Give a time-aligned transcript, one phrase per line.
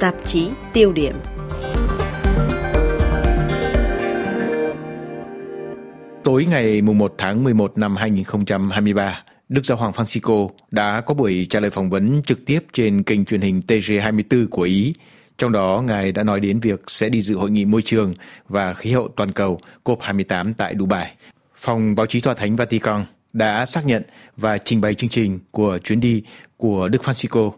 [0.00, 1.14] tạp chí tiêu điểm.
[6.24, 11.60] Tối ngày 1 tháng 11 năm 2023, Đức Giáo hoàng Francisco đã có buổi trả
[11.60, 14.94] lời phỏng vấn trực tiếp trên kênh truyền hình TG24 của Ý.
[15.38, 18.14] Trong đó, Ngài đã nói đến việc sẽ đi dự hội nghị môi trường
[18.48, 21.12] và khí hậu toàn cầu COP28 tại Dubai.
[21.56, 24.02] Phòng báo chí tòa thánh Vatican đã xác nhận
[24.36, 26.22] và trình bày chương trình của chuyến đi
[26.56, 27.52] của Đức Francisco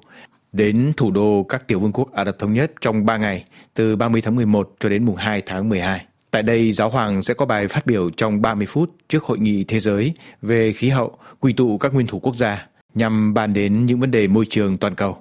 [0.52, 3.97] đến thủ đô các tiểu vương quốc Ả Rập Thống Nhất trong 3 ngày, từ
[3.97, 6.05] 30 tháng 11 cho đến mùng 2 tháng 12.
[6.30, 9.65] Tại đây, Giáo hoàng sẽ có bài phát biểu trong 30 phút trước Hội nghị
[9.65, 13.87] Thế giới về khí hậu, quy tụ các nguyên thủ quốc gia nhằm bàn đến
[13.87, 15.19] những vấn đề môi trường toàn cầu.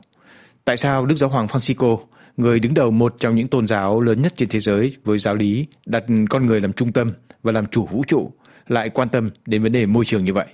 [0.65, 1.97] Tại sao Đức Giáo hoàng Francisco,
[2.37, 5.35] người đứng đầu một trong những tôn giáo lớn nhất trên thế giới với giáo
[5.35, 7.11] lý đặt con người làm trung tâm
[7.43, 8.31] và làm chủ vũ trụ,
[8.67, 10.47] lại quan tâm đến vấn đề môi trường như vậy?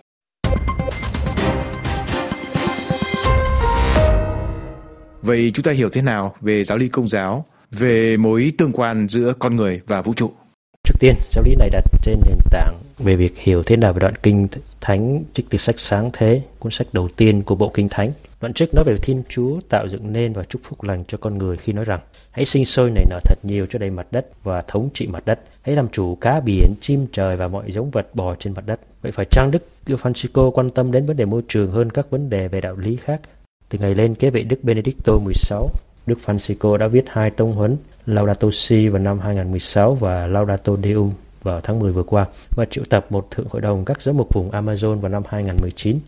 [5.28, 9.08] Vậy chúng ta hiểu thế nào về giáo lý công giáo, về mối tương quan
[9.08, 10.32] giữa con người và vũ trụ?
[10.84, 14.00] Trước tiên, giáo lý này đặt trên nền tảng về việc hiểu thế nào về
[14.00, 14.48] đoạn kinh
[14.82, 18.12] thánh trích từ sách Sáng Thế, cuốn sách đầu tiên của bộ kinh thánh.
[18.42, 21.38] Đoạn trước nói về Thiên Chúa tạo dựng nên và chúc phúc lành cho con
[21.38, 22.00] người khi nói rằng
[22.32, 25.26] hãy sinh sôi nảy nở thật nhiều cho đầy mặt đất và thống trị mặt
[25.26, 25.40] đất.
[25.62, 28.80] Hãy làm chủ cá biển, chim trời và mọi giống vật bò trên mặt đất.
[29.02, 32.30] Vậy phải chăng Đức Francisco quan tâm đến vấn đề môi trường hơn các vấn
[32.30, 33.22] đề về đạo lý khác?
[33.70, 35.58] Từ ngày lên kế vị Đức Benedicto XVI,
[36.06, 41.12] Đức Francisco đã viết hai tông huấn Laudato Si vào năm 2016 và Laudato Deum
[41.44, 44.34] vào tháng 10 vừa qua và triệu tập một thượng hội đồng các giám mục
[44.34, 46.00] vùng Amazon vào năm 2019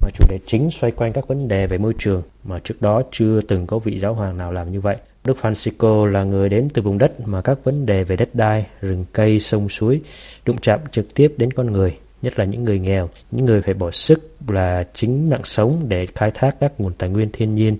[0.00, 3.02] mà chủ đề chính xoay quanh các vấn đề về môi trường mà trước đó
[3.12, 4.96] chưa từng có vị giáo hoàng nào làm như vậy.
[5.24, 8.66] Đức Francisco là người đến từ vùng đất mà các vấn đề về đất đai,
[8.80, 10.00] rừng cây, sông suối
[10.44, 13.74] đụng chạm trực tiếp đến con người nhất là những người nghèo, những người phải
[13.74, 17.76] bỏ sức là chính mạng sống để khai thác các nguồn tài nguyên thiên nhiên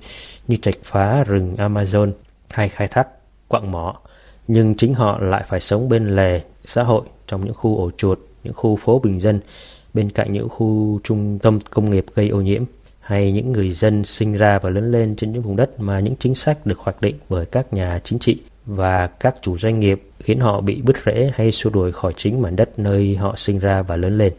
[0.48, 2.12] như trạch phá rừng Amazon
[2.48, 3.08] hay khai thác
[3.48, 3.96] quặng mỏ.
[4.48, 8.18] Nhưng chính họ lại phải sống bên lề xã hội trong những khu ổ chuột,
[8.44, 9.40] những khu phố bình dân,
[9.94, 12.64] bên cạnh những khu trung tâm công nghiệp gây ô nhiễm
[13.00, 16.16] hay những người dân sinh ra và lớn lên trên những vùng đất mà những
[16.16, 20.02] chính sách được hoạch định bởi các nhà chính trị và các chủ doanh nghiệp
[20.18, 23.58] khiến họ bị bứt rễ hay xua đuổi khỏi chính mảnh đất nơi họ sinh
[23.58, 24.32] ra và lớn lên.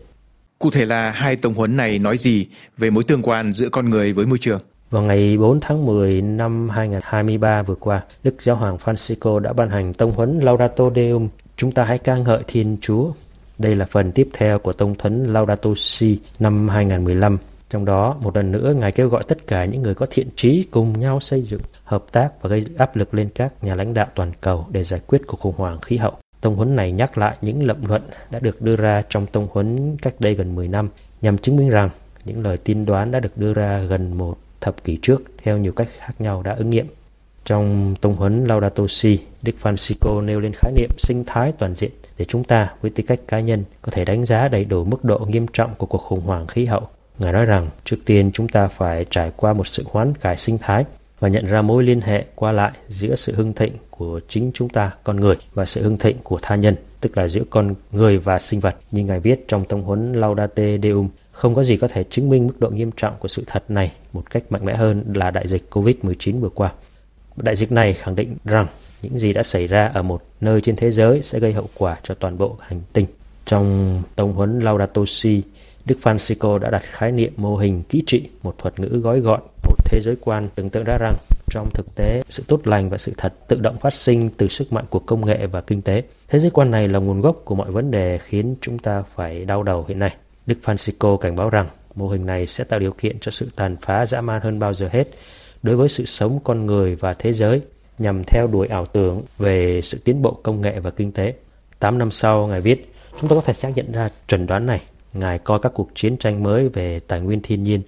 [0.60, 3.90] Cụ thể là hai tổng huấn này nói gì về mối tương quan giữa con
[3.90, 4.62] người với môi trường?
[4.90, 9.70] Vào ngày 4 tháng 10 năm 2023 vừa qua, Đức Giáo hoàng Francisco đã ban
[9.70, 13.12] hành tông huấn Laudato Deum, chúng ta hãy ca ngợi Thiên Chúa.
[13.58, 17.38] Đây là phần tiếp theo của tông huấn Laudato Si năm 2015
[17.70, 20.68] trong đó, một lần nữa, Ngài kêu gọi tất cả những người có thiện trí
[20.72, 24.08] cùng nhau xây dựng, hợp tác và gây áp lực lên các nhà lãnh đạo
[24.16, 26.14] toàn cầu để giải quyết cuộc khủng hoảng khí hậu.
[26.42, 28.02] Tông huấn này nhắc lại những lập luận
[28.32, 30.90] đã được đưa ra trong tông huấn cách đây gần 10 năm
[31.22, 31.90] nhằm chứng minh rằng
[32.26, 35.72] những lời tiên đoán đã được đưa ra gần một thập kỷ trước theo nhiều
[35.72, 36.88] cách khác nhau đã ứng nghiệm.
[37.46, 41.92] Trong tông huấn Laudato Si, Đức Francisco nêu lên khái niệm sinh thái toàn diện
[42.18, 45.04] để chúng ta với tư cách cá nhân có thể đánh giá đầy đủ mức
[45.04, 46.88] độ nghiêm trọng của cuộc khủng hoảng khí hậu
[47.20, 50.58] Ngài nói rằng trước tiên chúng ta phải trải qua một sự hoán cải sinh
[50.58, 50.86] thái
[51.20, 54.70] và nhận ra mối liên hệ qua lại giữa sự hưng thịnh của chính chúng
[54.70, 58.18] ta, con người, và sự hưng thịnh của tha nhân, tức là giữa con người
[58.18, 58.76] và sinh vật.
[58.92, 62.48] Như Ngài viết trong tông huấn Laudate Deum, không có gì có thể chứng minh
[62.48, 65.48] mức độ nghiêm trọng của sự thật này một cách mạnh mẽ hơn là đại
[65.48, 66.72] dịch COVID-19 vừa qua.
[67.36, 68.68] Đại dịch này khẳng định rằng
[69.02, 71.98] những gì đã xảy ra ở một nơi trên thế giới sẽ gây hậu quả
[72.04, 73.06] cho toàn bộ hành tinh.
[73.46, 75.44] Trong tông huấn Laudato Si,
[75.88, 79.42] Đức Francisco đã đặt khái niệm mô hình kỹ trị, một thuật ngữ gói gọn,
[79.64, 81.16] một thế giới quan tưởng tượng ra rằng
[81.50, 84.74] trong thực tế, sự tốt lành và sự thật tự động phát sinh từ sức
[84.74, 86.04] mạnh của công nghệ và kinh tế.
[86.28, 89.46] Thế giới quan này là nguồn gốc của mọi vấn đề khiến chúng ta phải
[89.46, 90.16] đau đầu hiện nay.
[90.46, 93.76] Đức Francisco cảnh báo rằng mô hình này sẽ tạo điều kiện cho sự tàn
[93.82, 95.08] phá dã man hơn bao giờ hết
[95.64, 97.62] đối với sự sống con người và thế giới
[98.00, 101.34] nhằm theo đuổi ảo tưởng về sự tiến bộ công nghệ và kinh tế.
[101.80, 104.82] Tám năm sau, Ngài viết, chúng ta có thể xác nhận ra chuẩn đoán này
[105.20, 107.82] Ngài coi các cuộc chiến tranh mới về tài nguyên thiên nhiên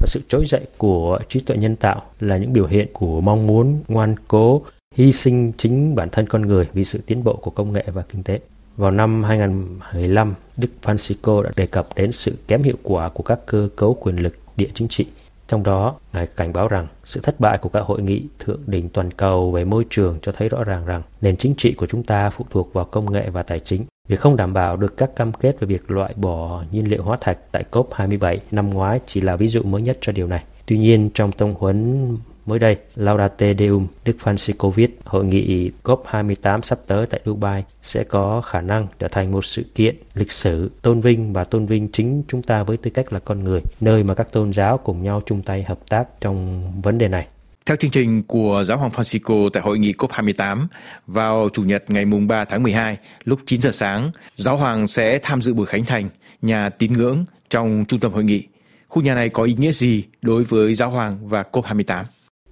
[0.00, 3.46] và sự trỗi dậy của trí tuệ nhân tạo là những biểu hiện của mong
[3.46, 4.62] muốn ngoan cố
[4.94, 8.02] hy sinh chính bản thân con người vì sự tiến bộ của công nghệ và
[8.02, 8.40] kinh tế.
[8.76, 13.38] Vào năm 2015, Đức Francisco đã đề cập đến sự kém hiệu quả của các
[13.46, 15.06] cơ cấu quyền lực địa chính trị.
[15.48, 18.88] Trong đó, Ngài cảnh báo rằng sự thất bại của các hội nghị thượng đỉnh
[18.88, 22.02] toàn cầu về môi trường cho thấy rõ ràng rằng nền chính trị của chúng
[22.02, 23.84] ta phụ thuộc vào công nghệ và tài chính.
[24.12, 27.16] Việc không đảm bảo được các cam kết về việc loại bỏ nhiên liệu hóa
[27.20, 30.44] thạch tại COP27 năm ngoái chỉ là ví dụ mới nhất cho điều này.
[30.66, 32.08] Tuy nhiên, trong tông huấn
[32.46, 38.04] mới đây, Laudate Deum, Đức Francisco viết, hội nghị COP28 sắp tới tại Dubai sẽ
[38.04, 41.88] có khả năng trở thành một sự kiện lịch sử tôn vinh và tôn vinh
[41.92, 45.02] chính chúng ta với tư cách là con người, nơi mà các tôn giáo cùng
[45.02, 47.26] nhau chung tay hợp tác trong vấn đề này.
[47.66, 50.66] Theo chương trình của Giáo hoàng Francisco tại hội nghị COP28
[51.06, 55.18] vào Chủ nhật ngày mùng 3 tháng 12 lúc 9 giờ sáng, Giáo hoàng sẽ
[55.22, 56.08] tham dự buổi khánh thành
[56.42, 58.42] nhà tín ngưỡng trong trung tâm hội nghị.
[58.88, 62.04] Khu nhà này có ý nghĩa gì đối với Giáo hoàng và COP28?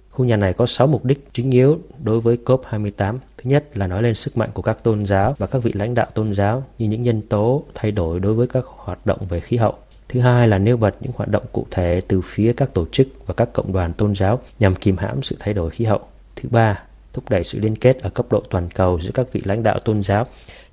[0.09, 3.17] Khu nhà này có 6 mục đích chính yếu đối với COP28.
[3.37, 5.95] Thứ nhất là nói lên sức mạnh của các tôn giáo và các vị lãnh
[5.95, 9.39] đạo tôn giáo như những nhân tố thay đổi đối với các hoạt động về
[9.39, 9.77] khí hậu.
[10.11, 13.07] Thứ hai là nêu bật những hoạt động cụ thể từ phía các tổ chức
[13.25, 15.99] và các cộng đoàn tôn giáo nhằm kìm hãm sự thay đổi khí hậu.
[16.35, 19.41] Thứ ba, thúc đẩy sự liên kết ở cấp độ toàn cầu giữa các vị
[19.45, 20.25] lãnh đạo tôn giáo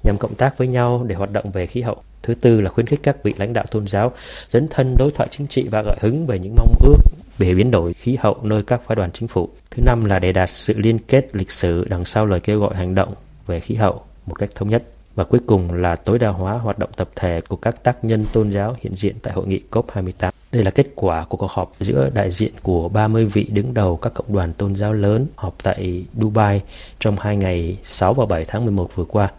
[0.02, 1.96] nhằm cộng tác với nhau để hoạt động về khí hậu.
[2.22, 4.12] Thứ tư là khuyến khích các vị lãnh đạo tôn giáo
[4.48, 6.98] dấn thân đối thoại chính trị và gợi hứng về những mong ước
[7.38, 9.48] về biến đổi khí hậu nơi các phái đoàn chính phủ.
[9.70, 12.74] Thứ năm là để đạt sự liên kết lịch sử đằng sau lời kêu gọi
[12.74, 13.14] hành động
[13.46, 14.82] về khí hậu một cách thống nhất.
[15.18, 18.24] Và cuối cùng là tối đa hóa hoạt động tập thể của các tác nhân
[18.32, 20.30] tôn giáo hiện diện tại hội nghị COP28.
[20.52, 23.96] Đây là kết quả của cuộc họp giữa đại diện của 30 vị đứng đầu
[23.96, 26.62] các cộng đoàn tôn giáo lớn họp tại Dubai
[27.00, 29.30] trong hai ngày 6 và 7 tháng 11 vừa qua,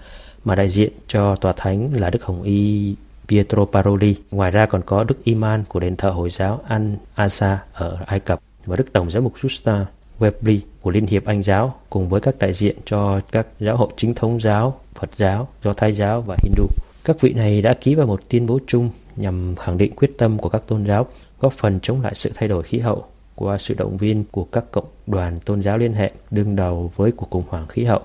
[0.46, 2.96] mà đại diện cho tòa thánh là Đức Hồng Y
[3.28, 4.16] Pietro Paroli.
[4.32, 8.40] Ngoài ra còn có Đức Iman của đền thờ Hồi giáo Al-Asa ở Ai Cập
[8.66, 9.86] và Đức Tổng giám mục Justa
[10.20, 13.90] Webley của Liên hiệp Anh giáo cùng với các đại diện cho các giáo hội
[13.98, 16.68] chính thống giáo, Phật giáo, Do Thái giáo và Hindu.
[17.04, 20.38] Các vị này đã ký vào một tuyên bố chung nhằm khẳng định quyết tâm
[20.38, 21.08] của các tôn giáo
[21.40, 23.06] góp phần chống lại sự thay đổi khí hậu
[23.36, 27.12] qua sự động viên của các cộng đoàn tôn giáo liên hệ đương đầu với
[27.12, 28.02] cuộc khủng hoảng khí hậu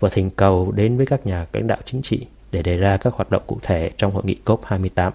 [0.00, 3.14] và thỉnh cầu đến với các nhà lãnh đạo chính trị để đề ra các
[3.14, 5.10] hoạt động cụ thể trong hội nghị COP28.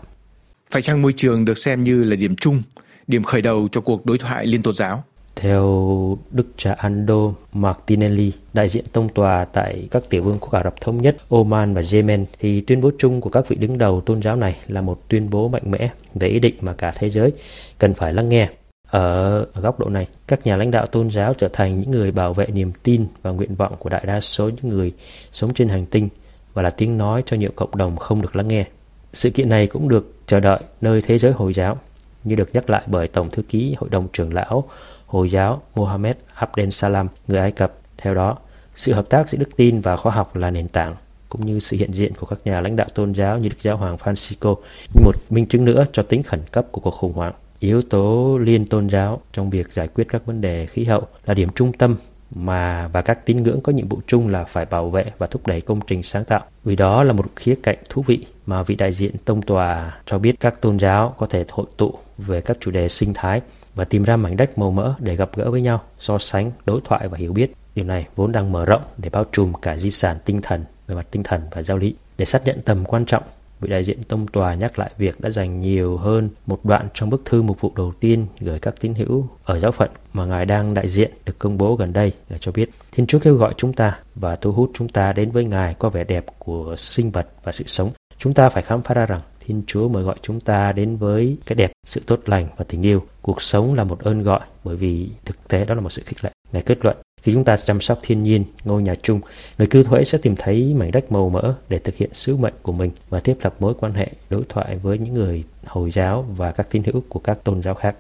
[0.70, 2.62] Phải chăng môi trường được xem như là điểm chung,
[3.08, 5.04] điểm khởi đầu cho cuộc đối thoại liên tôn giáo?
[5.36, 10.62] Theo Đức cha Ando Martinelli, đại diện tông tòa tại các tiểu vương quốc Ả
[10.64, 14.02] Rập Thống Nhất, Oman và Yemen, thì tuyên bố chung của các vị đứng đầu
[14.02, 17.10] tôn giáo này là một tuyên bố mạnh mẽ về ý định mà cả thế
[17.10, 17.32] giới
[17.78, 18.50] cần phải lắng nghe.
[18.88, 22.34] Ở góc độ này, các nhà lãnh đạo tôn giáo trở thành những người bảo
[22.34, 24.92] vệ niềm tin và nguyện vọng của đại đa số những người
[25.32, 26.10] sống trên hành tinh
[26.54, 28.66] và là tiếng nói cho nhiều cộng đồng không được lắng nghe.
[29.14, 31.78] Sự kiện này cũng được chờ đợi nơi thế giới Hồi giáo,
[32.24, 34.64] như được nhắc lại bởi Tổng thư ký Hội đồng trưởng lão
[35.12, 37.74] Hồi giáo Mohammed Abdel Salam, người Ai Cập.
[37.98, 38.38] Theo đó,
[38.76, 40.96] sự hợp tác giữa đức tin và khoa học là nền tảng,
[41.30, 43.78] cũng như sự hiện diện của các nhà lãnh đạo tôn giáo như Đức Giáo
[43.78, 44.56] Hoàng Francisco
[44.94, 47.34] như một minh chứng nữa cho tính khẩn cấp của cuộc khủng hoảng.
[47.60, 51.34] Yếu tố liên tôn giáo trong việc giải quyết các vấn đề khí hậu là
[51.34, 51.98] điểm trung tâm
[52.36, 55.48] mà và các tín ngưỡng có nhiệm vụ chung là phải bảo vệ và thúc
[55.48, 56.42] đẩy công trình sáng tạo.
[56.64, 60.20] Vì đó là một khía cạnh thú vị mà vị đại diện tông tòa cho
[60.20, 63.42] biết các tôn giáo có thể hội tụ về các chủ đề sinh thái
[63.76, 66.82] và tìm ra mảnh đất màu mỡ để gặp gỡ với nhau, so sánh, đối
[66.84, 67.52] thoại và hiểu biết.
[67.76, 70.96] Điều này vốn đang mở rộng để bao trùm cả di sản tinh thần về
[70.96, 71.96] mặt tinh thần và giáo lý.
[72.18, 73.24] Để xác nhận tầm quan trọng
[73.62, 77.10] vị đại diện tông tòa nhắc lại việc đã dành nhiều hơn một đoạn trong
[77.10, 80.46] bức thư mục vụ đầu tiên gửi các tín hữu ở giáo phận mà ngài
[80.46, 83.54] đang đại diện được công bố gần đây để cho biết Thiên Chúa kêu gọi
[83.58, 87.12] chúng ta và thu hút chúng ta đến với ngài qua vẻ đẹp của sinh
[87.12, 87.92] vật và sự sống.
[88.18, 89.22] Chúng ta phải khám phá ra rằng
[89.52, 92.82] Thiên Chúa mời gọi chúng ta đến với cái đẹp, sự tốt lành và tình
[92.82, 93.04] yêu.
[93.22, 96.24] Cuộc sống là một ơn gọi bởi vì thực tế đó là một sự khích
[96.24, 96.32] lệ.
[96.52, 99.22] Ngài kết luận, khi chúng ta chăm sóc thiên nhiên, ngôi nhà chung,
[99.58, 102.54] người cư thuế sẽ tìm thấy mảnh đất màu mỡ để thực hiện sứ mệnh
[102.62, 106.26] của mình và thiết lập mối quan hệ đối thoại với những người Hồi giáo
[106.38, 107.96] và các tín hữu của các tôn giáo khác.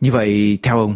[0.00, 0.94] Như vậy, theo ông,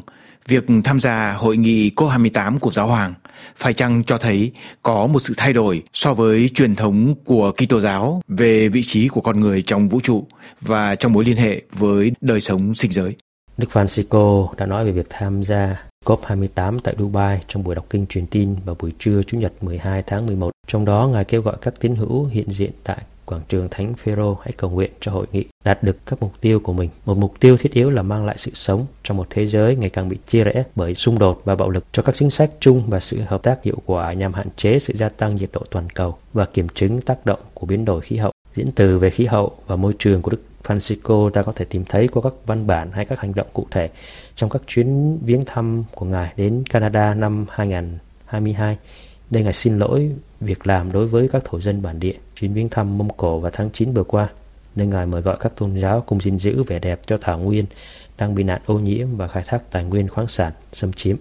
[0.49, 3.15] việc tham gia hội nghị COP28 của Giáo Hoàng
[3.57, 4.53] phải chăng cho thấy
[4.83, 9.09] có một sự thay đổi so với truyền thống của Kitô giáo về vị trí
[9.09, 10.27] của con người trong vũ trụ
[10.61, 13.15] và trong mối liên hệ với đời sống sinh giới?
[13.57, 18.07] Đức Francisco đã nói về việc tham gia COP28 tại Dubai trong buổi đọc kinh
[18.07, 20.51] truyền tin vào buổi trưa Chủ nhật 12 tháng 11.
[20.67, 24.35] Trong đó, Ngài kêu gọi các tín hữu hiện diện tại quảng trường Thánh Phêrô
[24.35, 26.91] hãy cầu nguyện cho hội nghị đạt được các mục tiêu của mình.
[27.07, 29.91] Một mục tiêu thiết yếu là mang lại sự sống trong một thế giới ngày
[29.91, 32.83] càng bị chia rẽ bởi xung đột và bạo lực cho các chính sách chung
[32.87, 35.91] và sự hợp tác hiệu quả nhằm hạn chế sự gia tăng nhiệt độ toàn
[35.91, 38.33] cầu và kiểm chứng tác động của biến đổi khí hậu.
[38.55, 41.85] Diễn từ về khí hậu và môi trường của Đức Francisco ta có thể tìm
[41.85, 43.91] thấy qua các văn bản hay các hành động cụ thể
[44.37, 48.77] trong các chuyến viếng thăm của Ngài đến Canada năm 2022.
[49.31, 52.15] Đây Ngài xin lỗi việc làm đối với các thổ dân bản địa.
[52.35, 54.29] Chuyến viếng thăm Mông Cổ vào tháng 9 vừa qua,
[54.77, 57.65] nơi Ngài mời gọi các tôn giáo cùng gìn giữ vẻ đẹp cho thảo nguyên
[58.19, 61.17] đang bị nạn ô nhiễm và khai thác tài nguyên khoáng sản xâm chiếm.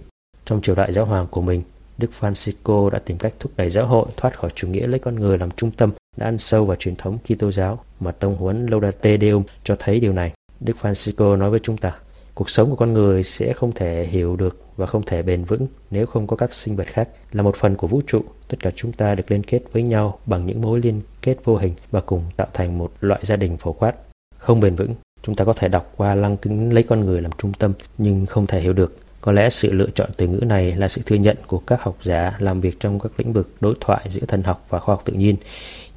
[0.45, 1.63] Trong triều đại giáo hoàng của mình,
[1.97, 5.15] Đức Francisco đã tìm cách thúc đẩy giáo hội thoát khỏi chủ nghĩa lấy con
[5.15, 8.65] người làm trung tâm đã ăn sâu vào truyền thống Kitô giáo mà tông huấn
[8.65, 10.31] Laudate Deum cho thấy điều này.
[10.59, 11.93] Đức Francisco nói với chúng ta,
[12.35, 15.67] cuộc sống của con người sẽ không thể hiểu được và không thể bền vững
[15.91, 17.09] nếu không có các sinh vật khác.
[17.31, 20.19] Là một phần của vũ trụ, tất cả chúng ta được liên kết với nhau
[20.25, 23.57] bằng những mối liên kết vô hình và cùng tạo thành một loại gia đình
[23.57, 23.93] phổ quát.
[24.37, 27.31] Không bền vững, chúng ta có thể đọc qua lăng kính lấy con người làm
[27.37, 30.73] trung tâm nhưng không thể hiểu được Có lẽ sự lựa chọn từ ngữ này
[30.75, 33.75] là sự thừa nhận của các học giả làm việc trong các lĩnh vực đối
[33.79, 35.35] thoại giữa thần học và khoa học tự nhiên,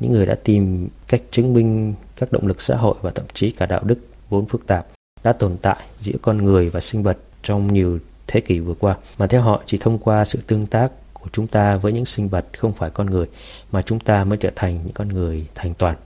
[0.01, 3.51] những người đã tìm cách chứng minh các động lực xã hội và thậm chí
[3.51, 4.87] cả đạo đức vốn phức tạp
[5.23, 8.97] đã tồn tại giữa con người và sinh vật trong nhiều thế kỷ vừa qua,
[9.19, 12.29] mà theo họ chỉ thông qua sự tương tác của chúng ta với những sinh
[12.29, 13.27] vật không phải con người
[13.73, 15.97] mà chúng ta mới trở thành những con người thành toàn.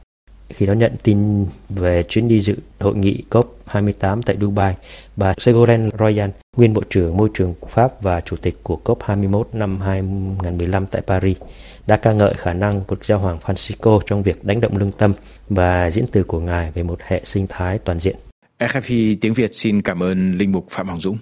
[0.48, 4.74] Khi đó nhận tin về chuyến đi dự hội nghị COP28 tại Dubai,
[5.16, 9.44] bà Ségolène Royal, nguyên Bộ trưởng Môi trường của Pháp và Chủ tịch của COP21
[9.52, 11.38] năm 2015 tại Paris,
[11.86, 15.14] đã ca ngợi khả năng của Giáo hoàng Francisco trong việc đánh động lương tâm
[15.48, 18.16] và diễn từ của Ngài về một hệ sinh thái toàn diện.
[18.66, 21.16] RFI tiếng Việt xin cảm ơn Linh Mục Phạm Hoàng Dũng.